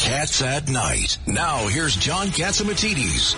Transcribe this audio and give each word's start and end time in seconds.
Cats 0.00 0.40
at 0.40 0.70
Night. 0.70 1.18
Now 1.26 1.66
here's 1.66 1.94
John 1.94 2.28
Catsimatidis. 2.28 3.36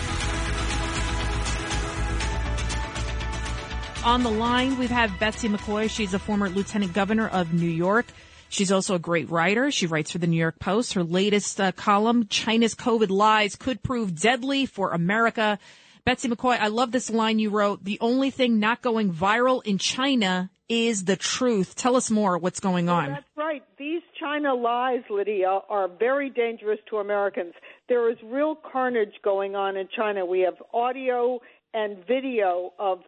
On 4.05 4.23
the 4.23 4.31
line, 4.31 4.79
we 4.79 4.87
have 4.87 5.11
had 5.11 5.19
Betsy 5.19 5.49
McCaughey. 5.49 5.91
She's 5.91 6.15
a 6.15 6.21
former 6.21 6.49
lieutenant 6.49 6.93
governor 6.93 7.27
of 7.27 7.53
New 7.53 7.69
York. 7.69 8.07
She's 8.49 8.71
also 8.71 8.95
a 8.95 9.01
great 9.01 9.29
writer. 9.29 9.73
She 9.73 9.89
writes 9.89 10.13
for 10.13 10.19
the 10.19 10.29
New 10.29 10.37
York 10.37 10.61
Post. 10.61 10.93
Her 10.93 11.03
latest 11.03 11.61
uh, 11.61 11.73
column, 11.73 12.29
China's 12.29 12.77
COVID 12.77 13.11
lies 13.11 13.57
could 13.57 13.83
prove 13.83 14.21
deadly 14.21 14.65
for 14.65 14.93
America. 14.93 15.59
Betsy 16.05 16.29
McCaughey, 16.29 16.61
I 16.61 16.69
love 16.69 16.93
this 16.93 17.11
line 17.11 17.41
you 17.41 17.51
wrote. 17.51 17.83
The 17.83 17.99
only 18.01 18.31
thing 18.31 18.61
not 18.61 18.83
going 18.83 19.13
viral 19.13 19.65
in 19.65 19.79
China 19.79 20.49
is 20.69 21.05
the 21.05 21.17
truth. 21.17 21.75
Tell 21.75 21.97
us 21.97 22.11
more. 22.11 22.39
What's 22.39 22.61
going 22.61 22.89
on? 22.89 23.11
That's 23.11 23.27
right. 23.37 23.63
These 23.79 24.03
China 24.23 24.55
lies, 24.55 25.03
Lydia, 25.11 25.61
are 25.69 25.89
very 25.89 26.31
dangerous 26.31 26.79
to 26.89 26.99
Americans. 26.99 27.55
There 27.89 28.09
is 28.11 28.17
real 28.25 28.55
carnage 28.55 29.15
going 29.25 29.57
on 29.57 29.77
in 29.77 29.89
China. 29.95 30.25
We 30.25 30.41
have 30.41 30.55
audio 30.73 31.41
and 31.75 31.99
video 32.07 32.73
of 32.79 33.01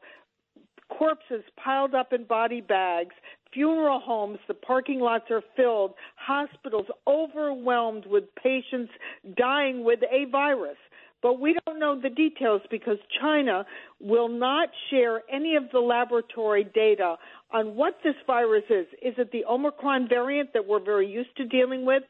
corpses 0.89 1.45
piled 1.63 1.95
up 1.95 2.13
in 2.13 2.25
body 2.25 2.61
bags, 2.61 3.15
funeral 3.53 4.01
homes, 4.01 4.39
the 4.49 4.55
parking 4.55 4.99
lots 4.99 5.31
are 5.31 5.43
filled, 5.57 5.95
hospitals 6.17 6.87
overwhelmed 7.07 8.07
with 8.07 8.25
patients 8.35 8.93
dying 9.37 9.85
with 9.85 10.01
a 10.11 10.25
virus. 10.31 10.77
But 11.25 11.41
we 11.41 11.57
don't 11.65 11.81
know 11.81 11.99
the 11.99 12.11
details 12.11 12.61
because 12.71 12.99
China 13.19 13.65
will 13.99 14.29
not 14.29 14.69
share 14.91 15.23
any 15.33 15.57
of 15.57 15.63
the 15.73 15.79
laboratory 15.79 16.65
data 16.65 17.17
on 17.51 17.75
what 17.77 17.95
this 18.05 18.15
virus 18.27 18.65
is. 18.69 18.87
Is 19.01 19.15
it 19.17 19.33
the 19.33 19.43
Omicron 19.47 20.07
variant 20.07 20.53
that 20.53 20.67
we're 20.67 20.85
very 20.85 21.11
used 21.11 21.35
to 21.39 21.47
dealing 21.47 21.87
with, 21.87 22.03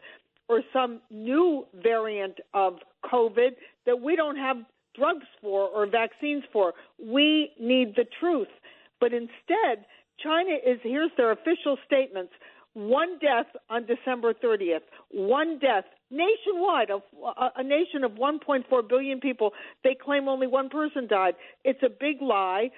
or 0.49 0.63
some 0.73 1.01
new 1.13 1.65
variant 1.81 2.41
of 2.55 2.79
COVID 3.05 3.51
that 3.87 4.01
we 4.03 4.17
don't 4.17 4.37
have 4.37 4.57
drugs 4.97 5.27
for 5.41 5.69
or 5.69 5.87
vaccines 5.87 6.43
for? 6.53 6.73
We 7.01 7.53
need 7.61 7.95
the 7.95 8.07
truth. 8.19 8.49
But 8.99 9.13
instead, 9.13 9.87
China 10.25 10.57
is 10.67 10.81
here's 10.83 11.13
their 11.17 11.31
official 11.31 11.79
statements 11.87 12.33
one 12.75 13.19
death 13.21 13.47
on 13.71 13.87
December 13.87 14.35
30th, 14.35 14.83
one 15.11 15.59
death 15.59 15.85
nationwide, 16.11 16.91
a, 16.91 17.01
a 17.57 17.63
nation 17.63 18.05
of 18.05 18.13
1.4 18.13 18.89
billion 18.89 19.21
people. 19.21 19.53
They 19.83 19.97
claim 20.01 20.29
only 20.29 20.47
one 20.47 20.69
person 20.69 21.07
died. 21.09 21.35
It's 21.65 21.83
a 21.83 21.89
big 21.89 22.21
lie. 22.21 22.71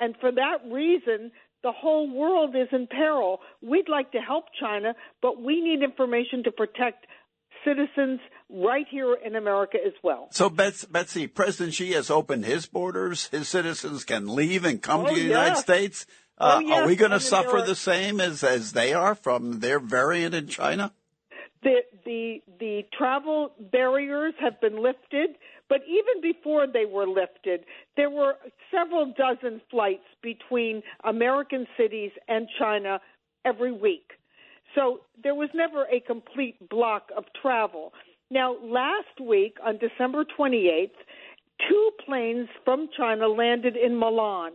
And 0.00 0.14
for 0.20 0.30
that 0.32 0.58
reason, 0.70 1.30
the 1.62 1.72
whole 1.72 2.10
world 2.10 2.54
is 2.54 2.68
in 2.72 2.86
peril. 2.86 3.40
We'd 3.62 3.88
like 3.88 4.12
to 4.12 4.18
help 4.18 4.44
China, 4.60 4.94
but 5.22 5.40
we 5.40 5.60
need 5.60 5.82
information 5.82 6.44
to 6.44 6.52
protect 6.52 7.06
citizens 7.64 8.20
right 8.50 8.86
here 8.90 9.14
in 9.14 9.34
America 9.36 9.78
as 9.84 9.94
well. 10.02 10.28
So, 10.30 10.50
Betsy, 10.50 11.26
President 11.26 11.74
Xi 11.74 11.92
has 11.92 12.10
opened 12.10 12.44
his 12.44 12.66
borders. 12.66 13.28
His 13.28 13.48
citizens 13.48 14.04
can 14.04 14.34
leave 14.34 14.64
and 14.64 14.82
come 14.82 15.02
oh, 15.02 15.08
to 15.08 15.14
the 15.14 15.20
yeah. 15.20 15.28
United 15.28 15.56
States. 15.56 16.06
Uh, 16.38 16.56
oh, 16.56 16.60
yes. 16.60 16.80
Are 16.80 16.86
we 16.86 16.96
going 16.96 17.12
to 17.12 17.20
suffer 17.20 17.58
are, 17.58 17.66
the 17.66 17.76
same 17.76 18.20
as, 18.20 18.42
as 18.42 18.72
they 18.72 18.92
are 18.92 19.14
from 19.14 19.60
their 19.60 19.78
variant 19.78 20.34
in 20.34 20.48
China? 20.48 20.92
The, 21.62 21.80
the, 22.04 22.42
the 22.58 22.82
travel 22.96 23.52
barriers 23.72 24.34
have 24.40 24.60
been 24.60 24.82
lifted, 24.82 25.36
but 25.68 25.80
even 25.88 26.20
before 26.20 26.66
they 26.66 26.84
were 26.84 27.06
lifted, 27.06 27.64
there 27.96 28.10
were 28.10 28.34
several 28.70 29.14
dozen 29.16 29.60
flights 29.70 30.04
between 30.22 30.82
American 31.04 31.66
cities 31.76 32.10
and 32.28 32.48
China 32.58 33.00
every 33.44 33.72
week. 33.72 34.10
So 34.74 35.00
there 35.22 35.34
was 35.34 35.48
never 35.54 35.84
a 35.84 36.00
complete 36.00 36.68
block 36.68 37.10
of 37.16 37.24
travel. 37.40 37.92
Now, 38.30 38.56
last 38.62 39.20
week 39.20 39.56
on 39.64 39.78
December 39.78 40.24
28th, 40.38 40.90
two 41.68 41.90
planes 42.04 42.48
from 42.64 42.88
China 42.96 43.28
landed 43.28 43.76
in 43.76 43.98
Milan. 43.98 44.52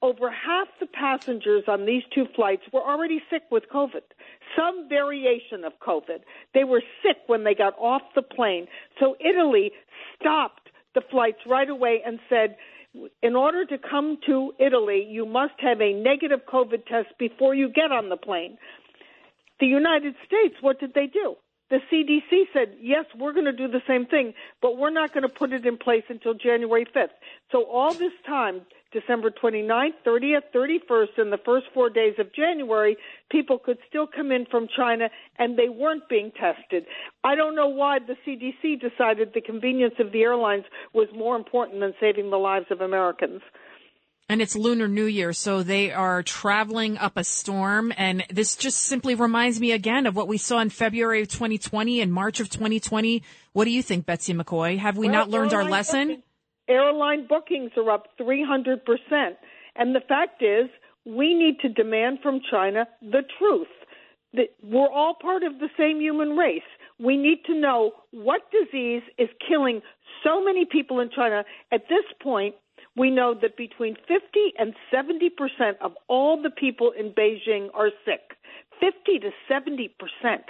Over 0.00 0.30
half 0.30 0.68
the 0.78 0.86
passengers 0.86 1.64
on 1.66 1.84
these 1.84 2.04
two 2.14 2.26
flights 2.36 2.62
were 2.72 2.82
already 2.82 3.20
sick 3.30 3.42
with 3.50 3.64
COVID, 3.72 4.02
some 4.56 4.88
variation 4.88 5.64
of 5.64 5.72
COVID. 5.84 6.20
They 6.54 6.62
were 6.62 6.82
sick 7.02 7.16
when 7.26 7.42
they 7.42 7.54
got 7.54 7.76
off 7.78 8.02
the 8.14 8.22
plane. 8.22 8.68
So 9.00 9.16
Italy 9.18 9.72
stopped 10.14 10.70
the 10.94 11.02
flights 11.10 11.38
right 11.46 11.68
away 11.68 12.00
and 12.06 12.20
said, 12.28 12.56
in 13.22 13.34
order 13.36 13.64
to 13.66 13.76
come 13.76 14.18
to 14.26 14.52
Italy, 14.58 15.06
you 15.08 15.26
must 15.26 15.54
have 15.58 15.80
a 15.80 15.92
negative 15.92 16.40
COVID 16.46 16.86
test 16.86 17.08
before 17.18 17.54
you 17.54 17.68
get 17.68 17.92
on 17.92 18.08
the 18.08 18.16
plane. 18.16 18.56
The 19.60 19.66
United 19.66 20.14
States, 20.26 20.54
what 20.60 20.78
did 20.78 20.94
they 20.94 21.06
do? 21.06 21.34
The 21.70 21.80
CDC 21.92 22.44
said, 22.52 22.76
yes, 22.80 23.04
we're 23.18 23.34
going 23.34 23.44
to 23.44 23.52
do 23.52 23.68
the 23.68 23.82
same 23.86 24.06
thing, 24.06 24.32
but 24.62 24.78
we're 24.78 24.90
not 24.90 25.12
going 25.12 25.22
to 25.22 25.28
put 25.28 25.52
it 25.52 25.66
in 25.66 25.76
place 25.76 26.04
until 26.08 26.32
January 26.32 26.86
5th. 26.86 27.08
So 27.52 27.64
all 27.64 27.92
this 27.92 28.12
time, 28.26 28.62
December 28.92 29.30
29th, 29.30 29.92
30th, 30.06 30.42
31st, 30.54 31.18
and 31.18 31.32
the 31.32 31.38
first 31.44 31.66
four 31.74 31.90
days 31.90 32.14
of 32.18 32.34
January, 32.34 32.96
people 33.30 33.58
could 33.58 33.78
still 33.88 34.06
come 34.06 34.32
in 34.32 34.46
from 34.50 34.66
China 34.74 35.10
and 35.38 35.58
they 35.58 35.68
weren't 35.68 36.08
being 36.08 36.30
tested. 36.32 36.84
I 37.22 37.34
don't 37.34 37.54
know 37.54 37.68
why 37.68 37.98
the 37.98 38.16
CDC 38.26 38.80
decided 38.80 39.32
the 39.34 39.42
convenience 39.42 39.94
of 39.98 40.12
the 40.12 40.22
airlines 40.22 40.64
was 40.94 41.08
more 41.14 41.36
important 41.36 41.80
than 41.80 41.92
saving 42.00 42.30
the 42.30 42.38
lives 42.38 42.66
of 42.70 42.80
Americans. 42.80 43.42
And 44.30 44.42
it's 44.42 44.54
Lunar 44.54 44.88
New 44.88 45.06
Year, 45.06 45.32
so 45.32 45.62
they 45.62 45.90
are 45.90 46.22
traveling 46.22 46.98
up 46.98 47.16
a 47.16 47.24
storm. 47.24 47.94
And 47.96 48.24
this 48.28 48.56
just 48.56 48.78
simply 48.78 49.14
reminds 49.14 49.58
me 49.58 49.72
again 49.72 50.06
of 50.06 50.14
what 50.16 50.28
we 50.28 50.36
saw 50.36 50.60
in 50.60 50.68
February 50.68 51.22
of 51.22 51.28
2020 51.28 52.02
and 52.02 52.12
March 52.12 52.38
of 52.38 52.50
2020. 52.50 53.22
What 53.54 53.64
do 53.64 53.70
you 53.70 53.82
think, 53.82 54.04
Betsy 54.04 54.34
McCaughey? 54.34 54.76
Have 54.78 54.98
we 54.98 55.06
well, 55.06 55.14
not 55.14 55.30
learned 55.30 55.54
our 55.54 55.64
lesson? 55.64 56.22
Airline 56.68 57.26
bookings 57.26 57.70
are 57.76 57.90
up 57.90 58.08
300%. 58.20 58.78
And 59.76 59.94
the 59.94 60.00
fact 60.00 60.42
is, 60.42 60.68
we 61.04 61.34
need 61.34 61.60
to 61.60 61.68
demand 61.68 62.18
from 62.22 62.40
China 62.50 62.86
the 63.00 63.22
truth. 63.38 63.68
That 64.34 64.48
we're 64.62 64.90
all 64.90 65.14
part 65.20 65.42
of 65.42 65.58
the 65.58 65.70
same 65.78 66.00
human 66.00 66.36
race. 66.36 66.68
We 66.98 67.16
need 67.16 67.38
to 67.46 67.58
know 67.58 67.92
what 68.10 68.42
disease 68.50 69.02
is 69.16 69.28
killing 69.48 69.80
so 70.22 70.44
many 70.44 70.66
people 70.66 71.00
in 71.00 71.08
China. 71.10 71.44
At 71.72 71.88
this 71.88 72.04
point, 72.22 72.54
we 72.96 73.10
know 73.10 73.34
that 73.40 73.56
between 73.56 73.94
50 73.94 74.18
and 74.58 74.74
70 74.90 75.30
percent 75.30 75.78
of 75.80 75.92
all 76.08 76.40
the 76.40 76.50
people 76.50 76.92
in 76.98 77.12
Beijing 77.12 77.68
are 77.72 77.90
sick. 78.04 78.36
50 78.80 79.20
to 79.20 79.30
70 79.48 79.94
percent. 79.98 80.42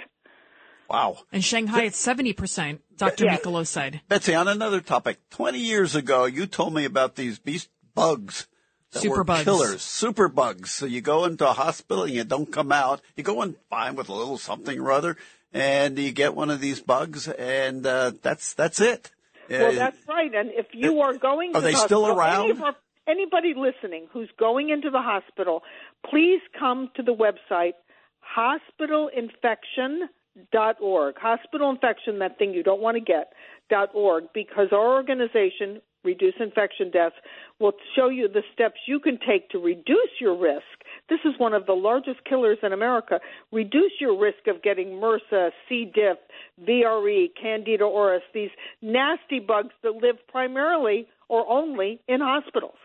Wow. 0.89 1.19
In 1.31 1.41
Shanghai, 1.41 1.83
it's 1.83 1.97
70 1.97 2.33
percent. 2.33 2.81
Dr. 2.97 3.25
Yeah. 3.25 3.37
Mikalo 3.37 3.65
said. 3.65 4.01
Betsy, 4.09 4.33
on 4.35 4.47
another 4.47 4.81
topic, 4.81 5.19
20 5.29 5.59
years 5.59 5.95
ago, 5.95 6.25
you 6.25 6.45
told 6.47 6.73
me 6.73 6.83
about 6.85 7.15
these 7.15 7.39
beast 7.39 7.69
bugs. 7.95 8.47
That 8.91 9.01
Super 9.03 9.17
were 9.17 9.23
bugs. 9.23 9.43
killers, 9.43 9.81
super 9.83 10.27
bugs. 10.27 10.71
So 10.71 10.87
you 10.87 11.01
go 11.01 11.25
into 11.25 11.47
a 11.47 11.53
hospital 11.53 12.03
and 12.05 12.13
you 12.13 12.23
don't 12.23 12.51
come 12.51 12.71
out. 12.71 13.01
You 13.15 13.23
go 13.23 13.43
in 13.43 13.55
fine 13.69 13.95
with 13.95 14.09
a 14.09 14.13
little 14.13 14.39
something 14.39 14.79
or 14.79 14.91
other, 14.91 15.15
and 15.53 15.97
you 15.99 16.11
get 16.11 16.33
one 16.33 16.49
of 16.49 16.59
these 16.59 16.81
bugs, 16.81 17.27
and 17.27 17.85
uh, 17.85 18.13
that's 18.23 18.55
that's 18.55 18.81
it. 18.81 19.11
Well, 19.47 19.67
Uh, 19.67 19.75
that's 19.75 20.07
right. 20.07 20.33
And 20.33 20.49
if 20.53 20.65
you 20.73 21.01
are 21.01 21.13
going, 21.13 21.51
Are 21.55 21.61
to 21.61 21.67
they 21.67 21.73
the 21.73 21.77
still 21.77 22.05
hospital, 22.05 22.19
around? 22.19 22.49
Any 22.49 22.61
our, 22.61 22.75
anybody 23.07 23.53
listening 23.55 24.07
who's 24.11 24.29
going 24.39 24.69
into 24.71 24.89
the 24.89 25.01
hospital, 25.01 25.61
please 26.09 26.41
come 26.59 26.89
to 26.95 27.03
the 27.03 27.13
website 27.13 27.73
hospitalinfection.org. 30.53 31.15
Hospital 31.17 31.69
infection, 31.69 32.19
that 32.19 32.37
thing 32.37 32.53
you 32.53 32.63
don't 32.63 32.81
want 32.81 32.95
to 32.95 33.01
get, 33.01 33.33
dot 33.69 33.89
org, 33.93 34.25
because 34.33 34.67
our 34.71 34.93
organization, 34.93 35.81
Reduce 36.03 36.35
Infection 36.39 36.91
Deaths, 36.91 37.15
will 37.59 37.73
show 37.95 38.09
you 38.09 38.27
the 38.27 38.43
steps 38.53 38.79
you 38.87 38.99
can 38.99 39.19
take 39.27 39.49
to 39.49 39.59
reduce 39.59 40.09
your 40.19 40.37
risk. 40.37 40.63
This 41.09 41.19
is 41.25 41.33
one 41.37 41.53
of 41.53 41.65
the 41.65 41.73
largest 41.73 42.23
killers 42.27 42.57
in 42.63 42.71
America. 42.71 43.19
Reduce 43.51 43.91
your 43.99 44.17
risk 44.19 44.47
of 44.47 44.63
getting 44.63 44.89
MRSA, 44.89 45.49
C. 45.67 45.91
diff, 45.93 46.17
VRE, 46.65 47.27
Candida 47.39 47.83
auris, 47.83 48.19
these 48.33 48.51
nasty 48.81 49.39
bugs 49.39 49.73
that 49.83 49.95
live 49.95 50.15
primarily 50.29 51.07
or 51.27 51.47
only 51.49 51.99
in 52.07 52.21
hospitals. 52.21 52.77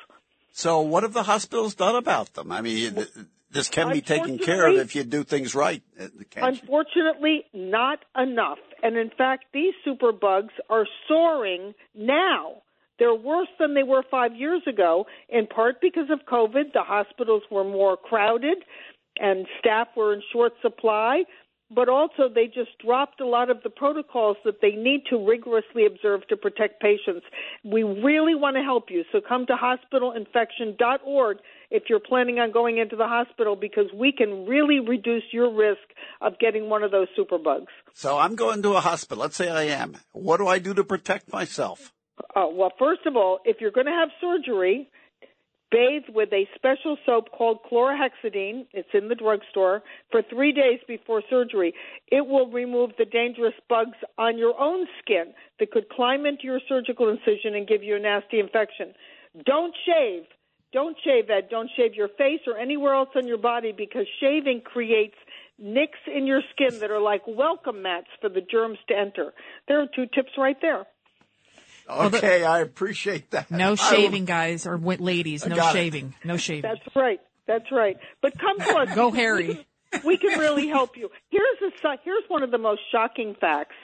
So 0.56 0.80
what 0.80 1.02
have 1.02 1.12
the 1.12 1.24
hospitals 1.24 1.74
done 1.74 1.96
about 1.96 2.34
them? 2.34 2.52
I 2.52 2.60
mean, 2.60 3.04
This 3.50 3.68
can 3.68 3.92
be 3.92 4.00
taken 4.00 4.38
care 4.38 4.66
of 4.68 4.76
if 4.76 4.94
you 4.94 5.02
do 5.04 5.24
things 5.24 5.54
right. 5.54 5.82
uh, 6.00 6.06
can't 6.30 6.56
you? 6.56 6.60
Unfortunately, 6.62 7.44
not 7.52 7.98
enough. 8.16 8.58
And 8.82 8.96
in 8.96 9.10
fact, 9.10 9.46
these 9.52 9.74
superbugs 9.86 10.50
are 10.70 10.86
soaring 11.08 11.74
now. 11.94 12.62
They're 12.98 13.14
worse 13.14 13.48
than 13.58 13.74
they 13.74 13.82
were 13.82 14.04
five 14.08 14.34
years 14.36 14.62
ago, 14.68 15.06
in 15.28 15.46
part 15.48 15.80
because 15.80 16.08
of 16.10 16.20
COVID. 16.26 16.72
The 16.72 16.82
hospitals 16.82 17.42
were 17.50 17.64
more 17.64 17.96
crowded 17.96 18.58
and 19.18 19.46
staff 19.58 19.88
were 19.96 20.12
in 20.12 20.22
short 20.32 20.52
supply, 20.62 21.24
but 21.74 21.88
also 21.88 22.28
they 22.32 22.46
just 22.46 22.78
dropped 22.84 23.20
a 23.20 23.26
lot 23.26 23.50
of 23.50 23.62
the 23.62 23.70
protocols 23.70 24.36
that 24.44 24.60
they 24.60 24.72
need 24.72 25.02
to 25.10 25.16
rigorously 25.16 25.86
observe 25.86 26.26
to 26.28 26.36
protect 26.36 26.80
patients. 26.80 27.26
We 27.64 27.82
really 27.82 28.34
want 28.34 28.56
to 28.56 28.62
help 28.62 28.90
you, 28.90 29.04
so 29.12 29.20
come 29.26 29.46
to 29.46 29.54
hospitalinfection.org 29.54 31.38
if 31.70 31.84
you're 31.88 32.00
planning 32.00 32.38
on 32.38 32.52
going 32.52 32.78
into 32.78 32.96
the 32.96 33.06
hospital 33.06 33.56
because 33.56 33.86
we 33.94 34.12
can 34.12 34.46
really 34.46 34.80
reduce 34.80 35.24
your 35.32 35.52
risk 35.52 35.82
of 36.20 36.38
getting 36.38 36.68
one 36.68 36.82
of 36.82 36.90
those 36.90 37.08
superbugs. 37.18 37.66
So 37.94 38.18
I'm 38.18 38.36
going 38.36 38.62
to 38.62 38.74
a 38.74 38.80
hospital. 38.80 39.22
Let's 39.22 39.36
say 39.36 39.48
I 39.48 39.64
am. 39.64 39.96
What 40.12 40.38
do 40.38 40.46
I 40.46 40.58
do 40.58 40.74
to 40.74 40.84
protect 40.84 41.32
myself? 41.32 41.92
Uh, 42.36 42.46
well, 42.50 42.72
first 42.78 43.06
of 43.06 43.16
all, 43.16 43.40
if 43.44 43.56
you're 43.60 43.72
going 43.72 43.86
to 43.86 43.92
have 43.92 44.08
surgery, 44.20 44.88
bathe 45.74 46.14
with 46.14 46.32
a 46.32 46.46
special 46.54 46.96
soap 47.04 47.32
called 47.36 47.58
chlorhexidine. 47.68 48.64
It's 48.72 48.88
in 48.94 49.08
the 49.08 49.16
drugstore 49.16 49.82
for 50.12 50.22
three 50.22 50.52
days 50.52 50.78
before 50.86 51.20
surgery. 51.28 51.74
It 52.12 52.26
will 52.26 52.48
remove 52.48 52.92
the 52.96 53.04
dangerous 53.04 53.54
bugs 53.68 53.98
on 54.16 54.38
your 54.38 54.54
own 54.60 54.86
skin 55.02 55.34
that 55.58 55.72
could 55.72 55.88
climb 55.88 56.26
into 56.26 56.44
your 56.44 56.60
surgical 56.68 57.08
incision 57.08 57.56
and 57.56 57.66
give 57.66 57.82
you 57.82 57.96
a 57.96 57.98
nasty 57.98 58.38
infection. 58.38 58.94
Don't 59.44 59.74
shave. 59.84 60.22
Don't 60.72 60.96
shave, 61.04 61.28
Ed. 61.28 61.48
Don't 61.50 61.70
shave 61.76 61.94
your 61.94 62.08
face 62.08 62.40
or 62.46 62.56
anywhere 62.56 62.94
else 62.94 63.10
on 63.16 63.26
your 63.26 63.38
body 63.38 63.72
because 63.76 64.06
shaving 64.20 64.60
creates 64.60 65.16
nicks 65.58 65.98
in 66.06 66.24
your 66.24 66.42
skin 66.52 66.78
that 66.80 66.92
are 66.92 67.00
like 67.00 67.22
welcome 67.26 67.82
mats 67.82 68.08
for 68.20 68.28
the 68.28 68.40
germs 68.40 68.78
to 68.88 68.96
enter. 68.96 69.32
There 69.66 69.80
are 69.80 69.86
two 69.92 70.06
tips 70.14 70.32
right 70.38 70.56
there. 70.60 70.86
Okay, 71.88 72.44
I 72.44 72.60
appreciate 72.60 73.30
that. 73.32 73.50
No 73.50 73.74
shaving, 73.76 74.24
guys 74.24 74.66
or 74.66 74.76
wi- 74.76 75.02
ladies. 75.02 75.46
No 75.46 75.56
got 75.56 75.74
it. 75.74 75.78
shaving. 75.78 76.14
No 76.24 76.36
shaving. 76.36 76.62
That's 76.70 76.96
right. 76.96 77.20
That's 77.46 77.70
right. 77.70 77.96
But 78.22 78.38
come 78.38 78.58
to 78.58 78.76
us. 78.78 78.94
Go, 78.94 79.10
because 79.10 79.20
Harry. 79.20 79.48
We 79.48 79.54
can, 79.54 80.06
we 80.06 80.16
can 80.16 80.38
really 80.38 80.68
help 80.68 80.96
you. 80.96 81.10
Here's 81.30 81.58
a 81.62 81.96
here's 82.04 82.24
one 82.28 82.42
of 82.42 82.50
the 82.50 82.58
most 82.58 82.80
shocking 82.90 83.36
facts. 83.40 83.74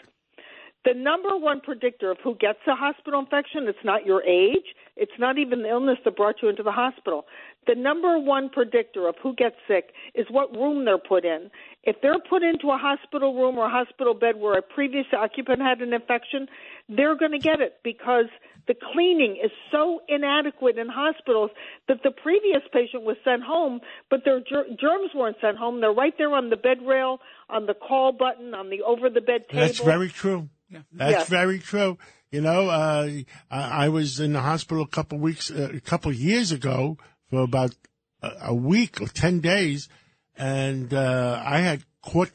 The 0.84 0.94
number 0.94 1.36
one 1.36 1.60
predictor 1.60 2.10
of 2.10 2.16
who 2.24 2.34
gets 2.36 2.60
a 2.66 2.74
hospital 2.74 3.20
infection, 3.20 3.68
it's 3.68 3.84
not 3.84 4.06
your 4.06 4.22
age, 4.22 4.74
it's 4.96 5.12
not 5.18 5.36
even 5.36 5.62
the 5.62 5.68
illness 5.68 5.98
that 6.06 6.16
brought 6.16 6.36
you 6.42 6.48
into 6.48 6.62
the 6.62 6.72
hospital. 6.72 7.26
The 7.66 7.74
number 7.74 8.18
one 8.18 8.48
predictor 8.48 9.06
of 9.06 9.16
who 9.22 9.34
gets 9.34 9.56
sick 9.68 9.92
is 10.14 10.26
what 10.30 10.56
room 10.56 10.86
they're 10.86 10.96
put 10.96 11.26
in. 11.26 11.50
If 11.84 11.96
they're 12.00 12.18
put 12.18 12.42
into 12.42 12.70
a 12.70 12.78
hospital 12.78 13.34
room 13.34 13.58
or 13.58 13.66
a 13.66 13.70
hospital 13.70 14.14
bed 14.14 14.36
where 14.36 14.58
a 14.58 14.62
previous 14.62 15.04
occupant 15.12 15.60
had 15.60 15.82
an 15.82 15.92
infection, 15.92 16.48
they're 16.88 17.16
going 17.16 17.32
to 17.32 17.38
get 17.38 17.60
it 17.60 17.80
because 17.84 18.26
the 18.66 18.74
cleaning 18.92 19.36
is 19.42 19.50
so 19.70 20.00
inadequate 20.08 20.78
in 20.78 20.88
hospitals 20.88 21.50
that 21.88 22.02
the 22.02 22.10
previous 22.10 22.62
patient 22.72 23.02
was 23.02 23.16
sent 23.22 23.42
home, 23.42 23.80
but 24.08 24.24
their 24.24 24.40
ger- 24.40 24.66
germs 24.80 25.10
weren't 25.14 25.36
sent 25.42 25.58
home. 25.58 25.82
They're 25.82 25.92
right 25.92 26.14
there 26.16 26.34
on 26.34 26.48
the 26.48 26.56
bed 26.56 26.78
rail, 26.86 27.20
on 27.50 27.66
the 27.66 27.74
call 27.74 28.12
button, 28.12 28.54
on 28.54 28.70
the 28.70 28.80
over 28.80 29.10
the 29.10 29.20
bed 29.20 29.48
table. 29.50 29.66
That's 29.66 29.80
very 29.80 30.08
true. 30.08 30.48
That's 30.92 31.12
Yes. 31.12 31.28
very 31.28 31.58
true. 31.58 31.98
You 32.30 32.40
know, 32.40 32.68
uh, 32.68 33.08
I, 33.50 33.86
I 33.86 33.88
was 33.88 34.20
in 34.20 34.32
the 34.34 34.40
hospital 34.40 34.84
a 34.84 34.88
couple 34.88 35.18
weeks, 35.18 35.50
uh, 35.50 35.70
a 35.74 35.80
couple 35.80 36.12
years 36.12 36.52
ago 36.52 36.96
for 37.28 37.40
about 37.42 37.74
a, 38.22 38.30
a 38.42 38.54
week 38.54 39.00
or 39.00 39.08
ten 39.08 39.40
days, 39.40 39.88
and 40.36 40.92
uh, 40.94 41.42
I 41.44 41.58
had 41.60 41.84
caught. 42.02 42.30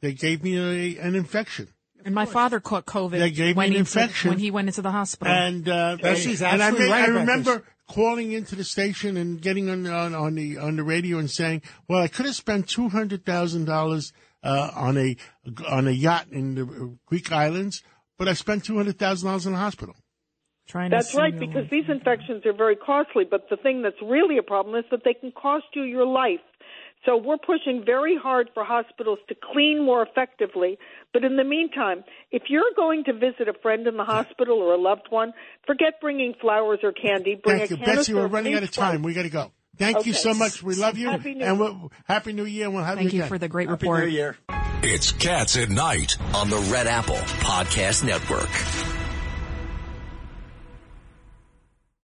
They 0.00 0.12
gave 0.12 0.44
me 0.44 0.56
a, 0.58 1.00
an 1.00 1.16
infection, 1.16 1.68
And 2.04 2.14
my 2.14 2.24
father 2.26 2.60
caught 2.60 2.86
COVID 2.86 3.18
They 3.18 3.30
gave 3.32 3.56
me 3.56 3.66
an 3.66 3.72
he, 3.72 3.78
infection. 3.78 4.28
when 4.30 4.38
he 4.38 4.50
went 4.52 4.68
into 4.68 4.80
the 4.82 4.92
hospital. 4.92 5.34
and 5.34 5.68
uh, 5.68 5.96
Yeah, 6.00 6.14
she's 6.14 6.40
and 6.40 6.62
I, 6.62 6.66
absolutely 6.68 6.92
right 6.92 7.02
I 7.08 7.12
remember 7.12 7.56
this. 7.58 7.66
calling 7.88 8.30
into 8.30 8.54
the 8.54 8.62
station 8.62 9.16
and 9.16 9.40
getting 9.42 9.68
on, 9.70 9.86
on 9.88 10.14
on 10.14 10.34
the 10.36 10.58
on 10.58 10.76
the 10.76 10.84
radio 10.84 11.18
and 11.18 11.28
saying, 11.30 11.62
"Well, 11.88 12.00
I 12.02 12.06
could 12.08 12.26
have 12.26 12.36
spent 12.36 12.68
two 12.68 12.90
hundred 12.90 13.24
thousand 13.24 13.64
dollars 13.64 14.12
uh, 14.42 14.70
on 14.74 14.96
a 14.96 15.16
on 15.68 15.88
a 15.88 15.90
yacht 15.92 16.26
in 16.30 16.54
the 16.54 16.96
Greek 17.06 17.32
islands, 17.32 17.82
but 18.18 18.28
I 18.28 18.32
spent 18.34 18.64
two 18.64 18.76
hundred 18.76 18.98
thousand 18.98 19.26
dollars 19.28 19.46
in 19.46 19.52
the 19.52 19.58
hospital." 19.58 19.94
Trying 20.66 20.90
to 20.90 20.96
That's 20.96 21.14
right, 21.14 21.32
simulate- 21.32 21.54
because 21.54 21.70
these 21.70 21.88
infections 21.88 22.44
are 22.44 22.52
very 22.52 22.76
costly. 22.76 23.24
But 23.24 23.48
the 23.48 23.56
thing 23.56 23.80
that's 23.82 23.96
really 24.02 24.36
a 24.36 24.42
problem 24.42 24.74
is 24.76 24.84
that 24.90 25.00
they 25.04 25.14
can 25.14 25.32
cost 25.32 25.64
you 25.74 25.82
your 25.82 26.04
life. 26.04 26.40
So 27.06 27.16
we're 27.16 27.38
pushing 27.38 27.84
very 27.86 28.18
hard 28.20 28.50
for 28.52 28.64
hospitals 28.64 29.20
to 29.28 29.34
clean 29.52 29.82
more 29.84 30.02
effectively. 30.02 30.78
But 31.12 31.24
in 31.24 31.36
the 31.36 31.44
meantime, 31.44 32.04
if 32.32 32.42
you're 32.48 32.72
going 32.76 33.04
to 33.04 33.12
visit 33.12 33.48
a 33.48 33.54
friend 33.62 33.86
in 33.86 33.96
the 33.96 34.04
hospital 34.04 34.58
or 34.58 34.74
a 34.74 34.76
loved 34.80 35.06
one, 35.08 35.32
forget 35.66 36.00
bringing 36.00 36.34
flowers 36.40 36.80
or 36.82 36.92
candy. 36.92 37.40
Bring 37.42 37.58
Thank 37.60 37.70
a 37.70 37.76
you, 37.78 37.84
Betsy. 37.86 38.14
We're 38.14 38.26
running 38.26 38.54
out 38.54 38.64
of 38.64 38.72
time. 38.72 39.02
white. 39.02 39.06
We 39.06 39.14
got 39.14 39.22
to 39.22 39.30
go. 39.30 39.52
Thank 39.78 40.06
you 40.06 40.12
so 40.12 40.34
much. 40.34 40.62
We 40.62 40.74
love 40.74 40.98
you, 40.98 41.08
Happy 41.08 41.34
New 41.34 41.44
and 41.44 41.58
Year. 41.58 41.68
we'll, 41.68 41.92
happy 42.06 42.32
New 42.32 42.44
Year. 42.44 42.66
and 42.66 42.74
We'll 42.74 42.84
have 42.84 42.96
Thank 42.98 43.12
you 43.12 43.18
you 43.18 43.22
again. 43.22 43.28
for 43.28 43.38
the 43.38 43.48
great 43.48 43.68
Happy 43.68 43.86
report. 43.86 44.04
New 44.04 44.10
Year. 44.10 44.36
It's 44.82 45.12
Cats 45.12 45.56
at 45.56 45.70
Night 45.70 46.16
on 46.34 46.50
the 46.50 46.58
Red 46.70 46.86
Apple 46.86 47.16
Podcast 47.16 48.04
Network. 48.04 48.48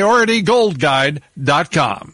PriorityGoldGuide.com. 0.00 2.08